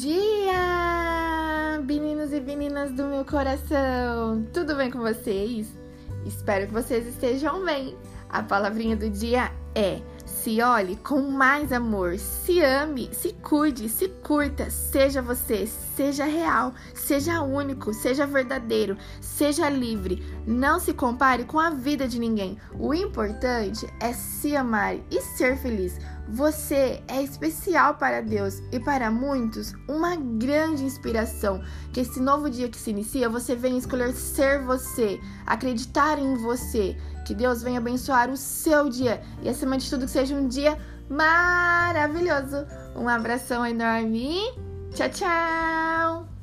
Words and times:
dia, 0.00 1.82
meninos 1.84 2.32
e 2.32 2.40
meninas 2.40 2.92
do 2.92 3.04
meu 3.04 3.24
coração! 3.24 4.46
Tudo 4.52 4.76
bem 4.76 4.92
com 4.92 5.00
vocês? 5.00 5.66
Espero 6.24 6.68
que 6.68 6.72
vocês 6.72 7.04
estejam 7.04 7.64
bem. 7.64 7.96
A 8.28 8.40
palavrinha 8.40 8.94
do 8.94 9.10
dia 9.10 9.50
é: 9.74 10.00
se 10.24 10.62
olhe 10.62 10.94
com 10.96 11.20
mais 11.22 11.72
amor, 11.72 12.16
se 12.16 12.60
ame, 12.60 13.10
se 13.12 13.32
cuide, 13.32 13.88
se 13.88 14.08
curta, 14.22 14.70
seja 14.70 15.20
você, 15.20 15.66
seja 15.66 16.24
real, 16.24 16.74
seja 16.94 17.42
único, 17.42 17.92
seja 17.92 18.24
verdadeiro, 18.24 18.96
seja 19.20 19.68
livre. 19.68 20.22
Não 20.46 20.78
se 20.78 20.92
compare 20.92 21.42
com 21.44 21.58
a 21.58 21.70
vida 21.70 22.06
de 22.06 22.20
ninguém. 22.20 22.56
O 22.78 22.94
importante 22.94 23.92
é 23.98 24.12
se 24.12 24.54
amar 24.54 24.94
e 25.10 25.20
ser 25.20 25.56
feliz 25.56 25.98
você 26.28 27.02
é 27.08 27.22
especial 27.22 27.94
para 27.94 28.20
Deus 28.20 28.62
e 28.70 28.78
para 28.78 29.10
muitos 29.10 29.72
uma 29.88 30.14
grande 30.16 30.84
inspiração. 30.84 31.62
Que 31.92 32.00
esse 32.00 32.20
novo 32.20 32.50
dia 32.50 32.68
que 32.68 32.76
se 32.76 32.90
inicia, 32.90 33.28
você 33.28 33.54
venha 33.54 33.78
escolher 33.78 34.12
ser 34.12 34.62
você, 34.62 35.18
acreditar 35.46 36.18
em 36.18 36.36
você. 36.36 36.96
Que 37.26 37.34
Deus 37.34 37.62
venha 37.62 37.78
abençoar 37.78 38.30
o 38.30 38.36
seu 38.36 38.88
dia 38.88 39.22
e 39.42 39.48
acima 39.48 39.78
de 39.78 39.88
tudo 39.88 40.04
que 40.04 40.10
seja 40.10 40.34
um 40.34 40.48
dia 40.48 40.78
maravilhoso. 41.08 42.66
Um 42.94 43.08
abração 43.08 43.64
enorme. 43.64 44.40
Tchau, 44.94 45.08
tchau. 45.08 46.37